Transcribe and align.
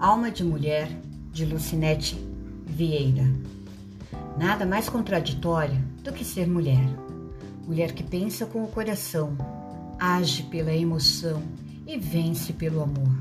Alma 0.00 0.30
de 0.30 0.44
Mulher, 0.44 0.88
de 1.32 1.44
Lucinete 1.44 2.16
Vieira. 2.64 3.26
Nada 4.38 4.64
mais 4.64 4.88
contraditório 4.88 5.76
do 6.04 6.12
que 6.12 6.24
ser 6.24 6.46
mulher. 6.46 6.88
Mulher 7.66 7.92
que 7.92 8.04
pensa 8.04 8.46
com 8.46 8.62
o 8.62 8.68
coração, 8.68 9.36
age 9.98 10.44
pela 10.44 10.72
emoção 10.72 11.42
e 11.84 11.98
vence 11.98 12.52
pelo 12.52 12.80
amor. 12.80 13.12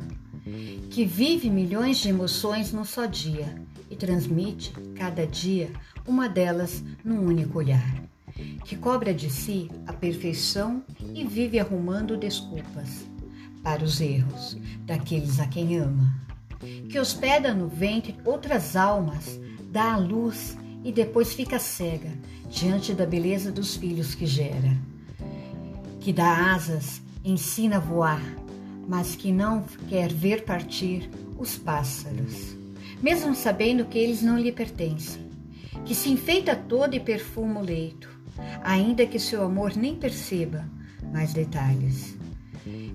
Que 0.92 1.04
vive 1.04 1.50
milhões 1.50 1.98
de 1.98 2.10
emoções 2.10 2.72
num 2.72 2.86
só 2.86 3.08
dia 3.08 3.56
e 3.90 3.96
transmite, 3.96 4.72
cada 4.94 5.26
dia, 5.26 5.72
uma 6.06 6.30
delas 6.30 6.84
num 7.04 7.26
único 7.26 7.58
olhar. 7.58 8.04
Que 8.66 8.76
cobra 8.76 9.16
de 9.16 9.32
si 9.32 9.68
a 9.88 9.94
perfeição 9.94 10.84
e 11.16 11.26
vive 11.26 11.60
arrumando 11.60 12.16
desculpas 12.16 13.04
para 13.64 13.84
os 13.84 14.00
erros 14.00 14.56
daqueles 14.86 15.40
a 15.40 15.48
quem 15.48 15.80
ama 15.80 16.27
que 16.90 17.00
hospeda 17.00 17.54
no 17.54 17.68
ventre 17.68 18.16
outras 18.26 18.76
almas, 18.76 19.40
dá 19.72 19.94
a 19.94 19.98
luz 19.98 20.58
e 20.84 20.92
depois 20.92 21.34
fica 21.34 21.60
cega 21.60 22.12
diante 22.50 22.94
da 22.94 23.06
beleza 23.06 23.52
dos 23.52 23.76
filhos 23.76 24.16
que 24.16 24.26
gera. 24.26 24.78
Que 26.00 26.14
dá 26.14 26.54
asas, 26.54 27.02
ensina 27.24 27.78
a 27.78 27.80
voar, 27.80 28.22
mas 28.88 29.16
que 29.16 29.32
não 29.32 29.64
quer 29.90 30.12
ver 30.12 30.46
partir 30.46 31.10
os 31.38 31.58
pássaros, 31.58 32.56
mesmo 33.02 33.36
sabendo 33.36 33.86
que 33.86 33.98
eles 33.98 34.22
não 34.22 34.40
lhe 34.40 34.52
pertencem. 34.52 35.28
Que 35.86 35.94
se 35.94 36.10
enfeita 36.10 36.56
toda 36.56 36.96
e 36.96 37.00
perfuma 37.00 37.60
o 37.60 37.64
leito, 37.64 38.10
ainda 38.64 39.06
que 39.06 39.20
seu 39.20 39.44
amor 39.44 39.76
nem 39.76 39.96
perceba 39.96 40.66
mais 41.12 41.34
detalhes 41.34 42.18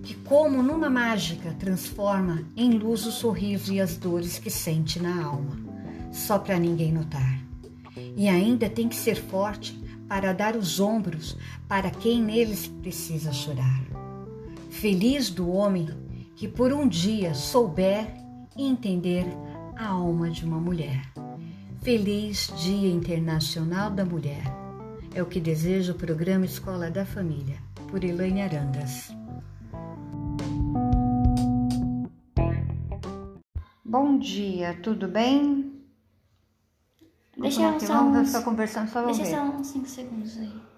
que, 0.02 0.14
como 0.14 0.62
numa 0.62 0.90
mágica, 0.90 1.54
transforma 1.58 2.42
em 2.56 2.72
luz 2.72 3.06
o 3.06 3.12
sorriso 3.12 3.72
e 3.72 3.80
as 3.80 3.96
dores 3.96 4.38
que 4.38 4.50
sente 4.50 5.00
na 5.00 5.24
alma, 5.24 5.58
só 6.10 6.38
para 6.38 6.58
ninguém 6.58 6.92
notar. 6.92 7.40
E 8.16 8.28
ainda 8.28 8.68
tem 8.68 8.88
que 8.88 8.96
ser 8.96 9.16
forte 9.16 9.80
para 10.08 10.32
dar 10.32 10.56
os 10.56 10.80
ombros 10.80 11.36
para 11.68 11.90
quem 11.90 12.22
neles 12.22 12.66
precisa 12.66 13.32
chorar. 13.32 13.82
Feliz 14.70 15.30
do 15.30 15.50
homem 15.50 15.88
que 16.36 16.48
por 16.48 16.72
um 16.72 16.88
dia 16.88 17.34
souber 17.34 18.06
entender 18.56 19.26
a 19.76 19.88
alma 19.88 20.30
de 20.30 20.44
uma 20.44 20.58
mulher. 20.58 21.02
Feliz 21.82 22.52
Dia 22.58 22.90
Internacional 22.90 23.90
da 23.90 24.04
Mulher. 24.04 24.44
É 25.14 25.22
o 25.22 25.26
que 25.26 25.40
deseja 25.40 25.92
o 25.92 25.96
programa 25.96 26.44
Escola 26.44 26.90
da 26.90 27.04
Família, 27.04 27.56
por 27.88 28.02
Elaine 28.02 28.42
Arandas. 28.42 29.21
Bom 33.92 34.18
dia, 34.18 34.80
tudo 34.82 35.06
bem? 35.06 35.84
Deixa 37.36 37.60
Vamos, 37.60 37.82
só 37.82 37.92
vamos 37.92 38.16
uns, 38.20 38.28
ficar 38.28 38.42
conversando 38.42 38.88
só 38.88 39.04
deixa 39.04 39.26
só 39.26 39.42
uns 39.42 39.66
5 39.66 39.86
segundos 39.86 40.38
aí. 40.38 40.62